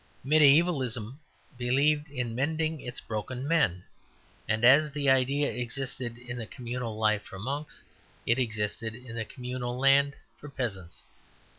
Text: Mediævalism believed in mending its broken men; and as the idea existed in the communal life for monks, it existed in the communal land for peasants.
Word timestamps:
Mediævalism 0.25 1.09
believed 1.59 2.09
in 2.09 2.33
mending 2.33 2.81
its 2.81 2.99
broken 2.99 3.47
men; 3.47 3.83
and 4.47 4.65
as 4.65 4.91
the 4.93 5.11
idea 5.11 5.51
existed 5.51 6.17
in 6.17 6.37
the 6.39 6.47
communal 6.47 6.97
life 6.97 7.21
for 7.21 7.37
monks, 7.37 7.83
it 8.25 8.39
existed 8.39 8.95
in 8.95 9.15
the 9.15 9.25
communal 9.25 9.77
land 9.77 10.15
for 10.39 10.49
peasants. 10.49 11.03